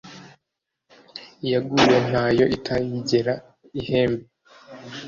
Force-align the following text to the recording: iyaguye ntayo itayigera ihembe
iyaguye 1.45 1.97
ntayo 2.09 2.45
itayigera 2.57 3.33
ihembe 3.79 4.25